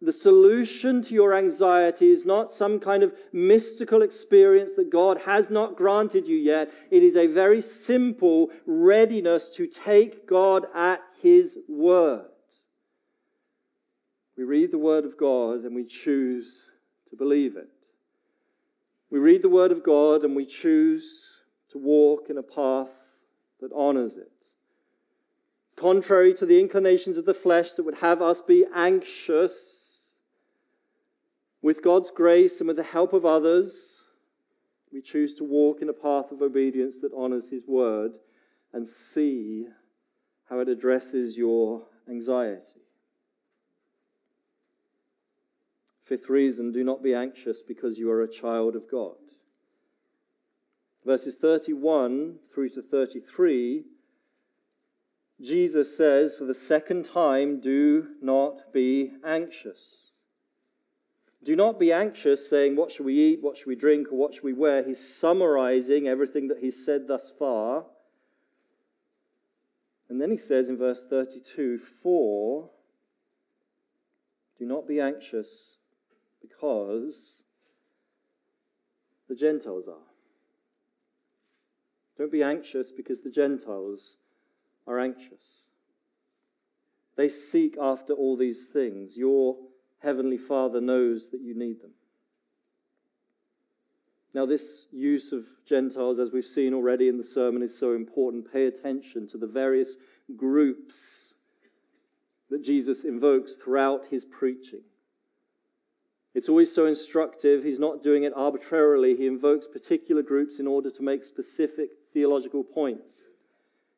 [0.00, 5.50] The solution to your anxiety is not some kind of mystical experience that God has
[5.50, 6.70] not granted you yet.
[6.92, 12.26] It is a very simple readiness to take God at His word.
[14.36, 16.70] We read the Word of God and we choose
[17.08, 17.68] to believe it.
[19.10, 23.18] We read the Word of God and we choose to walk in a path
[23.60, 24.30] that honors it.
[25.76, 29.84] Contrary to the inclinations of the flesh that would have us be anxious,
[31.64, 34.08] with God's grace and with the help of others,
[34.92, 38.18] we choose to walk in a path of obedience that honors His Word
[38.74, 39.66] and see
[40.50, 42.83] how it addresses your anxiety.
[46.04, 49.16] Fifth reason do not be anxious because you are a child of God.
[51.04, 53.84] Verses 31 through to 33,
[55.40, 60.12] Jesus says for the second time, Do not be anxious.
[61.42, 63.42] Do not be anxious, saying, What shall we eat?
[63.42, 64.08] What shall we drink?
[64.10, 64.82] Or what shall we wear?
[64.82, 67.84] He's summarizing everything that he's said thus far.
[70.08, 72.70] And then he says in verse 32 For
[74.58, 75.78] do not be anxious
[76.64, 77.44] because
[79.28, 80.08] the Gentiles are.
[82.16, 84.16] Don't be anxious because the Gentiles
[84.86, 85.64] are anxious.
[87.16, 89.16] They seek after all these things.
[89.16, 89.56] Your
[90.02, 91.92] heavenly Father knows that you need them.
[94.32, 98.52] Now, this use of Gentiles, as we've seen already in the sermon, is so important.
[98.52, 99.96] Pay attention to the various
[100.36, 101.34] groups
[102.50, 104.82] that Jesus invokes throughout his preaching.
[106.34, 107.62] It's always so instructive.
[107.62, 109.14] He's not doing it arbitrarily.
[109.16, 113.30] He invokes particular groups in order to make specific theological points.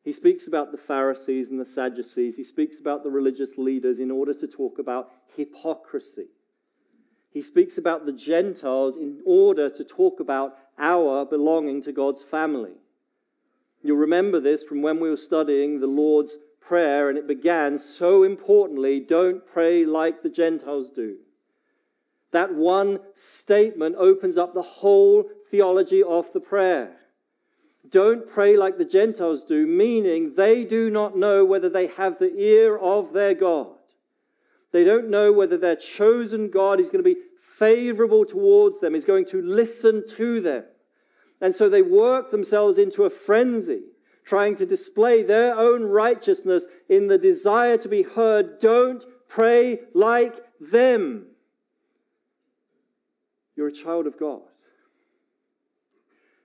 [0.05, 2.37] He speaks about the Pharisees and the Sadducees.
[2.37, 6.27] He speaks about the religious leaders in order to talk about hypocrisy.
[7.31, 12.75] He speaks about the Gentiles in order to talk about our belonging to God's family.
[13.83, 18.25] You'll remember this from when we were studying the Lord's Prayer, and it began so
[18.25, 21.19] importantly don't pray like the Gentiles do.
[22.33, 26.97] That one statement opens up the whole theology of the prayer.
[27.89, 32.35] Don't pray like the Gentiles do, meaning they do not know whether they have the
[32.35, 33.77] ear of their God.
[34.73, 39.05] They don't know whether their chosen God is going to be favorable towards them, is
[39.05, 40.65] going to listen to them.
[41.41, 43.83] And so they work themselves into a frenzy,
[44.25, 48.59] trying to display their own righteousness in the desire to be heard.
[48.59, 51.27] Don't pray like them.
[53.57, 54.43] You're a child of God.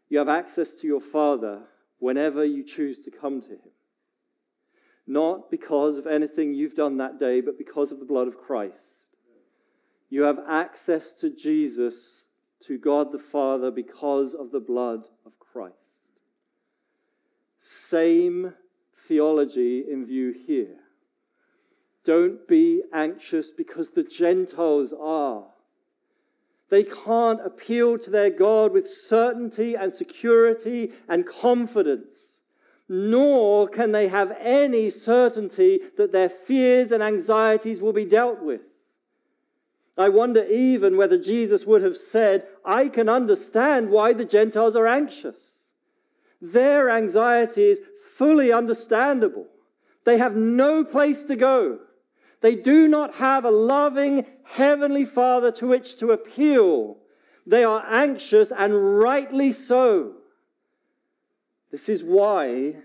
[0.09, 1.63] You have access to your Father
[1.99, 3.71] whenever you choose to come to Him.
[5.05, 9.05] Not because of anything you've done that day, but because of the blood of Christ.
[10.09, 12.25] You have access to Jesus,
[12.61, 16.07] to God the Father, because of the blood of Christ.
[17.57, 18.53] Same
[18.95, 20.77] theology in view here.
[22.03, 25.50] Don't be anxious because the Gentiles are.
[26.71, 32.39] They can't appeal to their God with certainty and security and confidence,
[32.87, 38.61] nor can they have any certainty that their fears and anxieties will be dealt with.
[39.97, 44.87] I wonder even whether Jesus would have said, I can understand why the Gentiles are
[44.87, 45.67] anxious.
[46.41, 49.47] Their anxiety is fully understandable.
[50.05, 51.79] They have no place to go.
[52.41, 56.97] They do not have a loving heavenly Father to which to appeal.
[57.45, 60.15] They are anxious and rightly so.
[61.71, 62.75] This is why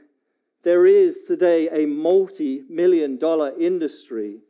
[0.63, 4.41] there is today a multi million dollar industry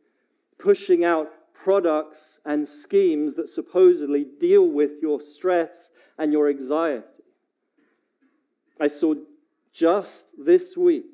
[0.57, 7.23] pushing out products and schemes that supposedly deal with your stress and your anxiety.
[8.79, 9.15] I saw
[9.73, 11.05] just this week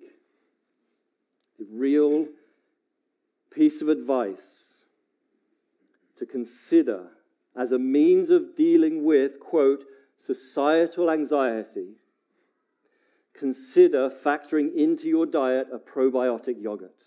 [1.60, 2.28] a real
[3.54, 4.84] piece of advice
[6.16, 7.10] to consider
[7.56, 9.86] as a means of dealing with, quote,
[10.16, 11.98] societal anxiety.
[13.34, 17.04] Consider factoring into your diet a probiotic yogurt.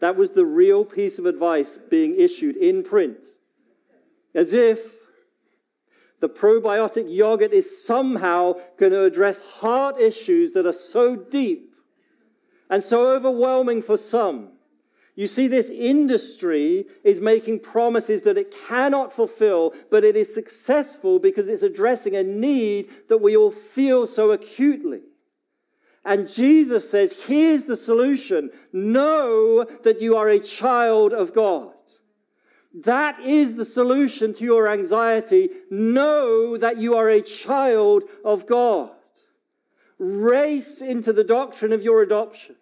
[0.00, 3.26] That was the real piece of advice being issued in print.
[4.34, 4.94] As if
[6.20, 11.74] the probiotic yogurt is somehow going to address heart issues that are so deep
[12.70, 14.50] and so overwhelming for some.
[15.18, 21.18] You see, this industry is making promises that it cannot fulfill, but it is successful
[21.18, 25.00] because it's addressing a need that we all feel so acutely.
[26.04, 31.74] And Jesus says, here's the solution know that you are a child of God.
[32.72, 35.50] That is the solution to your anxiety.
[35.68, 38.92] Know that you are a child of God.
[39.98, 42.56] Race into the doctrine of your adoption.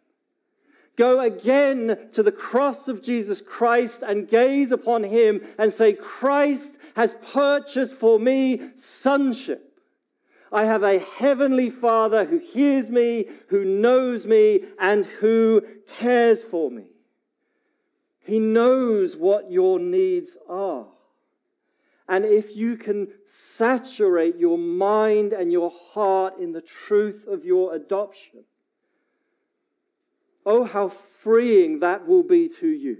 [0.96, 6.78] Go again to the cross of Jesus Christ and gaze upon him and say, Christ
[6.96, 9.62] has purchased for me sonship.
[10.50, 15.62] I have a heavenly Father who hears me, who knows me, and who
[15.98, 16.84] cares for me.
[18.20, 20.86] He knows what your needs are.
[22.08, 27.74] And if you can saturate your mind and your heart in the truth of your
[27.74, 28.44] adoption,
[30.44, 32.98] oh, how freeing that will be to you.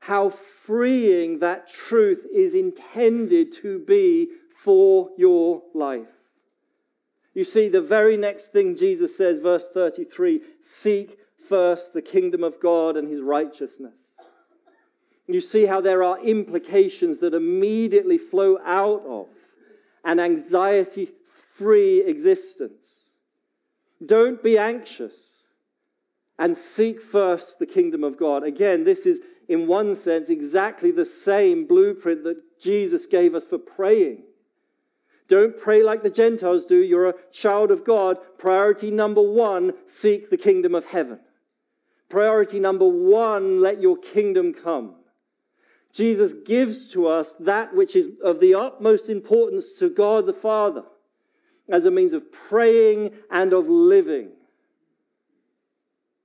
[0.00, 4.28] How freeing that truth is intended to be
[4.58, 6.08] for your life.
[7.34, 11.18] You see, the very next thing Jesus says, verse 33 seek
[11.48, 14.13] first the kingdom of God and his righteousness.
[15.26, 19.28] You see how there are implications that immediately flow out of
[20.04, 23.04] an anxiety free existence.
[24.04, 25.46] Don't be anxious
[26.38, 28.42] and seek first the kingdom of God.
[28.42, 33.58] Again, this is in one sense exactly the same blueprint that Jesus gave us for
[33.58, 34.24] praying.
[35.28, 36.76] Don't pray like the Gentiles do.
[36.76, 38.18] You're a child of God.
[38.36, 41.20] Priority number one seek the kingdom of heaven.
[42.10, 44.96] Priority number one let your kingdom come.
[45.94, 50.82] Jesus gives to us that which is of the utmost importance to God the Father
[51.68, 54.30] as a means of praying and of living.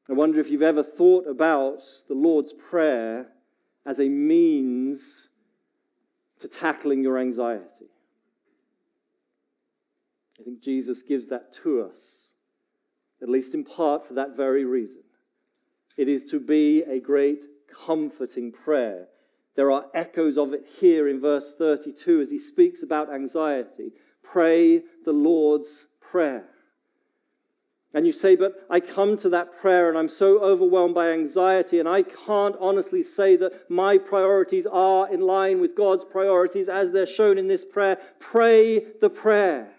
[0.10, 3.28] I wonder if you've ever thought about the Lord's Prayer
[3.86, 5.30] as a means
[6.40, 7.92] to tackling your anxiety.
[10.40, 12.32] I think Jesus gives that to us,
[13.22, 15.04] at least in part for that very reason.
[15.96, 17.46] It is to be a great
[17.86, 19.10] comforting prayer.
[19.60, 23.92] There are echoes of it here in verse 32 as he speaks about anxiety.
[24.24, 26.46] Pray the Lord's Prayer.
[27.94, 31.78] And you say, but I come to that prayer and I'm so overwhelmed by anxiety,
[31.78, 36.94] and I can't honestly say that my priorities are in line with God's priorities as
[36.94, 37.98] they're shown in this prayer.
[38.18, 39.74] Pray the prayer.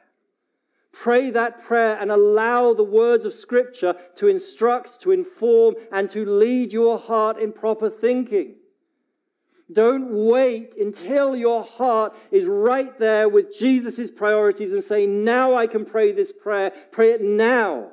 [0.93, 6.26] Pray that prayer and allow the words of Scripture to instruct, to inform, and to
[6.26, 8.57] lead your heart in proper thinking.
[9.73, 15.66] Don't wait until your heart is right there with Jesus' priorities and say, Now I
[15.66, 16.73] can pray this prayer.
[16.91, 17.93] Pray it now.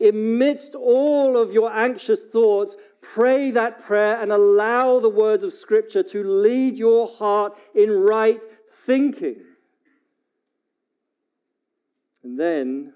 [0.00, 6.02] Amidst all of your anxious thoughts, pray that prayer and allow the words of Scripture
[6.02, 9.36] to lead your heart in right thinking.
[12.22, 12.94] And then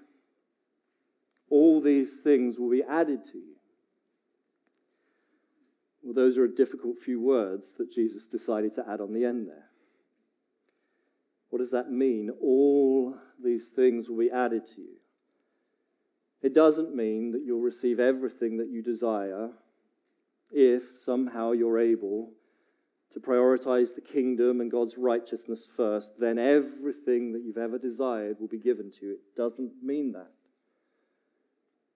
[1.51, 3.54] all these things will be added to you.
[6.05, 9.49] Well, those are a difficult few words that Jesus decided to add on the end
[9.49, 9.71] there.
[11.49, 12.31] What does that mean?
[12.43, 14.97] All these things will be added to you.
[16.43, 19.53] It doesn't mean that you'll receive everything that you desire
[20.51, 22.33] if somehow you're able
[23.13, 28.49] to prioritize the kingdom and God's righteousness first, then everything that you've ever desired will
[28.49, 29.13] be given to you.
[29.13, 30.33] It doesn't mean that.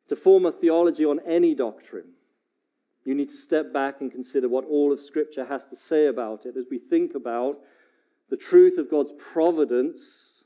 [0.09, 2.13] To form a theology on any doctrine,
[3.05, 6.47] you need to step back and consider what all of Scripture has to say about
[6.47, 7.59] it as we think about
[8.29, 10.45] the truth of God's providence,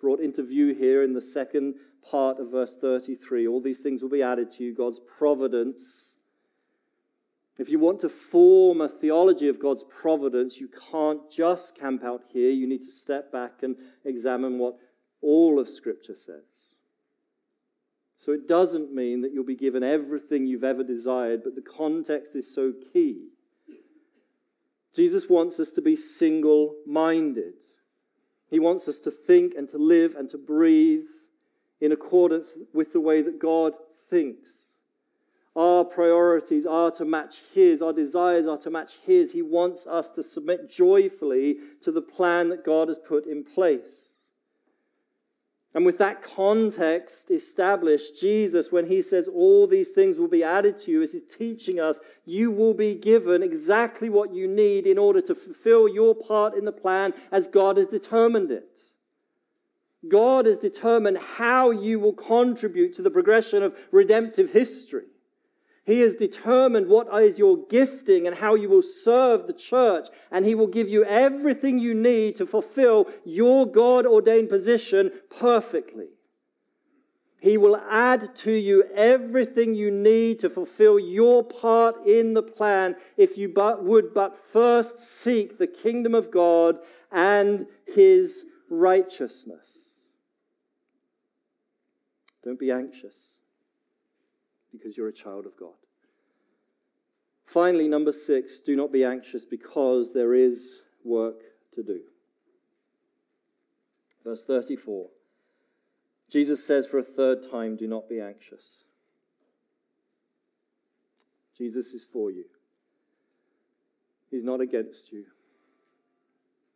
[0.00, 3.46] brought into view here in the second part of verse 33.
[3.46, 6.18] All these things will be added to you, God's providence.
[7.58, 12.22] If you want to form a theology of God's providence, you can't just camp out
[12.28, 12.50] here.
[12.50, 14.76] You need to step back and examine what
[15.20, 16.71] all of Scripture says.
[18.22, 22.36] So it doesn't mean that you'll be given everything you've ever desired, but the context
[22.36, 23.30] is so key.
[24.94, 27.54] Jesus wants us to be single minded.
[28.48, 31.08] He wants us to think and to live and to breathe
[31.80, 33.72] in accordance with the way that God
[34.08, 34.76] thinks.
[35.56, 39.32] Our priorities are to match His, our desires are to match His.
[39.32, 44.14] He wants us to submit joyfully to the plan that God has put in place.
[45.74, 50.76] And with that context established, Jesus, when he says all these things will be added
[50.78, 55.22] to you, is teaching us you will be given exactly what you need in order
[55.22, 58.68] to fulfill your part in the plan as God has determined it.
[60.08, 65.04] God has determined how you will contribute to the progression of redemptive history.
[65.84, 70.44] He has determined what is your gifting and how you will serve the church, and
[70.44, 76.10] He will give you everything you need to fulfill your God ordained position perfectly.
[77.40, 82.94] He will add to you everything you need to fulfill your part in the plan
[83.16, 86.78] if you but would but first seek the kingdom of God
[87.10, 90.06] and His righteousness.
[92.44, 93.41] Don't be anxious
[94.72, 95.74] because you're a child of God.
[97.44, 101.42] Finally, number six, do not be anxious because there is work
[101.72, 102.00] to do.
[104.24, 105.08] Verse 34
[106.30, 108.84] Jesus says for a third time, Do not be anxious.
[111.58, 112.44] Jesus is for you,
[114.30, 115.26] He's not against you.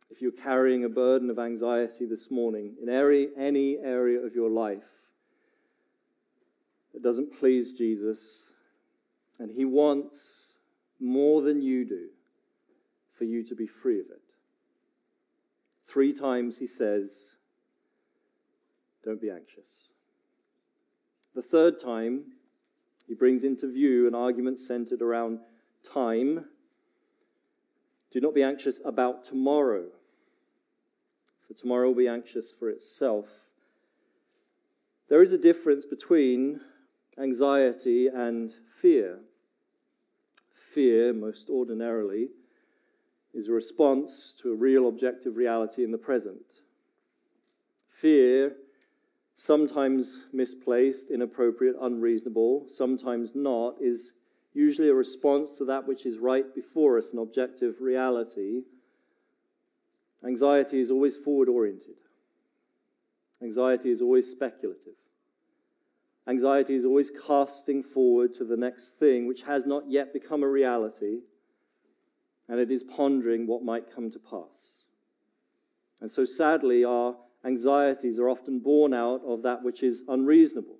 [0.09, 4.85] If you're carrying a burden of anxiety this morning in any area of your life,
[6.97, 8.53] that doesn't please Jesus,
[9.37, 10.57] and He wants
[10.99, 12.07] more than you do
[13.13, 14.19] for you to be free of it.
[15.85, 17.35] Three times He says,
[19.05, 19.91] Don't be anxious.
[21.35, 22.23] The third time,
[23.07, 25.37] He brings into view an argument centered around
[25.93, 26.45] time.
[28.09, 29.85] Do not be anxious about tomorrow,
[31.47, 33.27] for tomorrow will be anxious for itself.
[35.09, 36.61] There is a difference between
[37.21, 39.19] anxiety, and fear.
[40.53, 42.29] Fear, most ordinarily,
[43.33, 46.61] is a response to a real objective reality in the present.
[47.89, 48.55] Fear,
[49.33, 54.13] sometimes misplaced, inappropriate, unreasonable, sometimes not, is
[54.53, 58.63] usually a response to that which is right before us, an objective reality.
[60.25, 61.95] Anxiety is always forward oriented.
[63.41, 64.95] Anxiety is always speculative.
[66.27, 70.47] Anxiety is always casting forward to the next thing which has not yet become a
[70.47, 71.19] reality,
[72.49, 74.83] and it is pondering what might come to pass.
[76.01, 77.15] And so, sadly, our
[77.45, 80.75] anxieties are often born out of that which is unreasonable.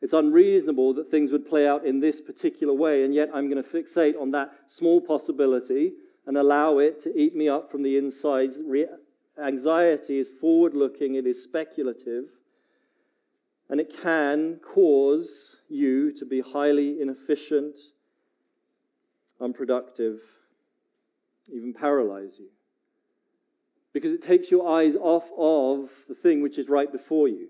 [0.00, 3.62] It's unreasonable that things would play out in this particular way, and yet I'm going
[3.62, 5.92] to fixate on that small possibility
[6.26, 8.48] and allow it to eat me up from the inside.
[9.42, 12.24] Anxiety is forward looking, it is speculative,
[13.68, 17.76] and it can cause you to be highly inefficient,
[19.40, 20.20] unproductive,
[21.52, 22.48] even paralyze you.
[23.92, 27.48] Because it takes your eyes off of the thing which is right before you.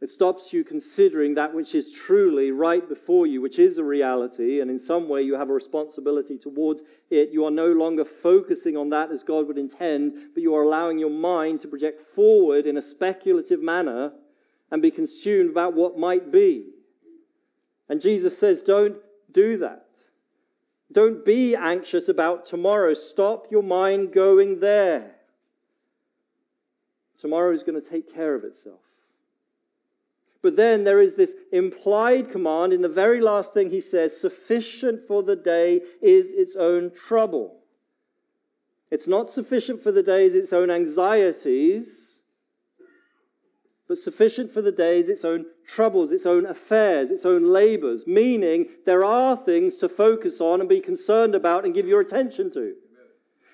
[0.00, 4.60] It stops you considering that which is truly right before you, which is a reality,
[4.60, 7.30] and in some way you have a responsibility towards it.
[7.30, 11.00] You are no longer focusing on that as God would intend, but you are allowing
[11.00, 14.12] your mind to project forward in a speculative manner
[14.70, 16.66] and be consumed about what might be.
[17.88, 18.96] And Jesus says, don't
[19.32, 19.86] do that.
[20.90, 22.94] Don't be anxious about tomorrow.
[22.94, 25.16] Stop your mind going there.
[27.18, 28.80] Tomorrow is going to take care of itself.
[30.40, 35.06] But then there is this implied command in the very last thing he says sufficient
[35.06, 37.56] for the day is its own trouble.
[38.90, 42.17] It's not sufficient for the day is its own anxieties
[43.88, 48.06] but sufficient for the day is its own troubles, its own affairs, its own labors,
[48.06, 52.50] meaning there are things to focus on and be concerned about and give your attention
[52.50, 52.74] to.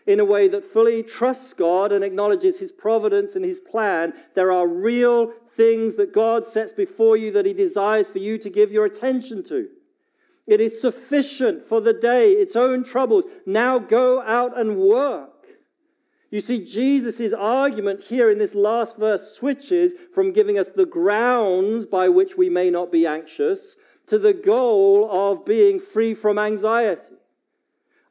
[0.07, 4.53] In a way that fully trusts God and acknowledges His providence and His plan, there
[4.53, 8.71] are real things that God sets before you that He desires for you to give
[8.71, 9.69] your attention to.
[10.47, 13.25] It is sufficient for the day, its own troubles.
[13.47, 15.34] Now go out and work.
[16.31, 21.87] You see, Jesus' argument here in this last verse switches from giving us the grounds
[21.87, 27.15] by which we may not be anxious to the goal of being free from anxiety.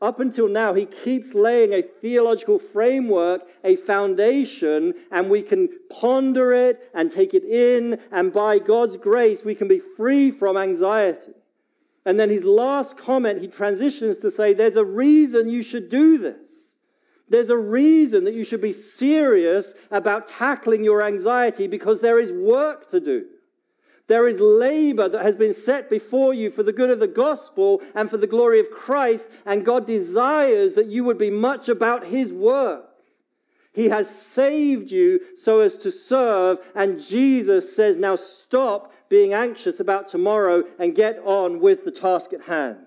[0.01, 6.51] Up until now, he keeps laying a theological framework, a foundation, and we can ponder
[6.51, 11.31] it and take it in, and by God's grace, we can be free from anxiety.
[12.05, 16.17] And then his last comment, he transitions to say, There's a reason you should do
[16.17, 16.72] this.
[17.29, 22.31] There's a reason that you should be serious about tackling your anxiety because there is
[22.31, 23.25] work to do.
[24.07, 27.81] There is labor that has been set before you for the good of the gospel
[27.95, 32.07] and for the glory of Christ, and God desires that you would be much about
[32.07, 32.89] His work.
[33.71, 39.79] He has saved you so as to serve, and Jesus says, Now stop being anxious
[39.79, 42.85] about tomorrow and get on with the task at hand.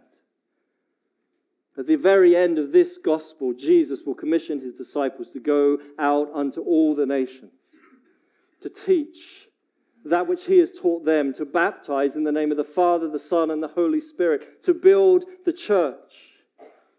[1.78, 6.30] At the very end of this gospel, Jesus will commission his disciples to go out
[6.32, 7.52] unto all the nations,
[8.60, 9.48] to teach
[10.04, 13.18] that which he has taught them, to baptize in the name of the Father, the
[13.18, 16.35] Son, and the Holy Spirit, to build the church.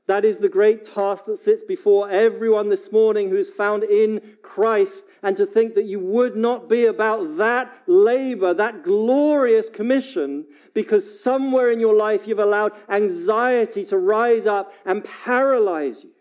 [0.07, 4.21] That is the great task that sits before everyone this morning who is found in
[4.41, 5.05] Christ.
[5.21, 11.19] And to think that you would not be about that labor, that glorious commission, because
[11.19, 16.11] somewhere in your life you've allowed anxiety to rise up and paralyze you.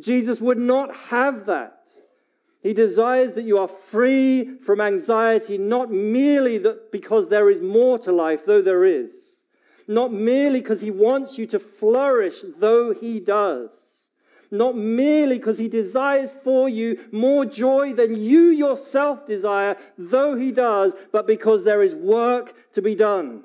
[0.00, 1.90] Jesus would not have that.
[2.62, 7.98] He desires that you are free from anxiety, not merely that because there is more
[8.00, 9.37] to life, though there is
[9.88, 14.08] not merely because he wants you to flourish, though he does.
[14.50, 20.52] Not merely because he desires for you more joy than you yourself desire, though he
[20.52, 23.44] does, but because there is work to be done.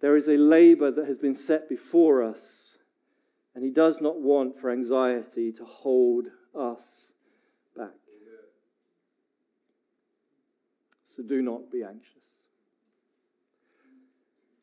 [0.00, 2.78] There is a labor that has been set before us,
[3.54, 7.12] and he does not want for anxiety to hold us
[7.76, 7.90] back.
[11.04, 12.29] So do not be anxious.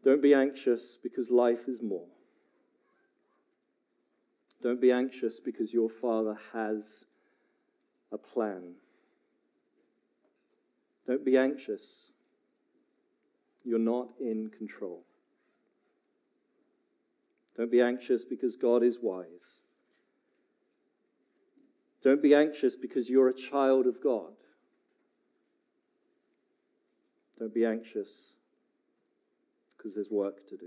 [0.08, 2.08] Don't be anxious because life is more.
[4.64, 7.08] Don't be anxious because your Father has
[8.14, 8.76] a plan.
[11.05, 12.12] Don't be anxious.
[13.66, 15.03] You're not in control.
[17.58, 19.60] Don't be anxious because God is wise.
[22.01, 24.32] Don't be anxious because you're a child of God.
[27.38, 28.37] Don't be anxious
[29.78, 30.66] because there's work to do.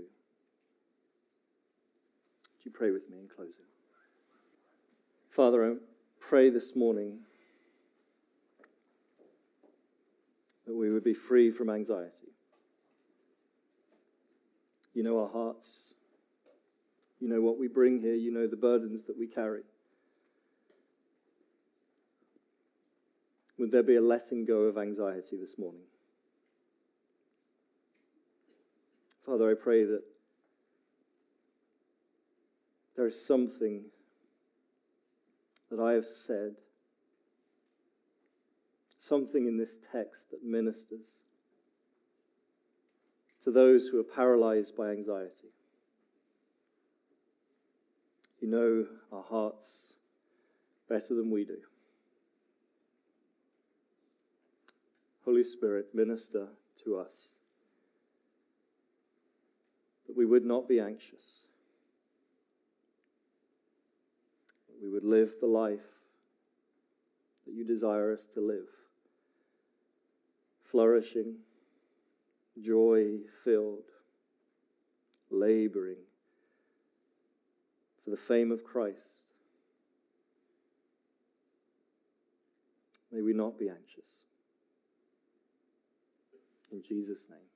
[2.53, 3.65] Would you pray with me in closing?
[5.29, 5.75] Father, I
[6.19, 7.19] pray this morning
[10.65, 12.31] that we would be free from anxiety.
[14.93, 15.95] You know our hearts.
[17.19, 18.15] You know what we bring here.
[18.15, 19.61] You know the burdens that we carry.
[23.57, 25.83] Would there be a letting go of anxiety this morning?
[29.31, 30.03] Father, I pray that
[32.97, 33.83] there is something
[35.69, 36.55] that I have said,
[38.97, 41.23] something in this text that ministers
[43.41, 45.53] to those who are paralyzed by anxiety.
[48.41, 49.93] You know our hearts
[50.89, 51.59] better than we do.
[55.23, 56.49] Holy Spirit, minister
[56.83, 57.40] to us
[60.11, 61.45] that we would not be anxious,
[64.67, 65.87] that we would live the life
[67.45, 68.67] that you desire us to live,
[70.69, 71.35] flourishing,
[72.61, 73.87] joy filled,
[75.29, 76.03] laboring
[78.03, 79.31] for the fame of Christ.
[83.13, 84.09] May we not be anxious.
[86.69, 87.50] In Jesus' name.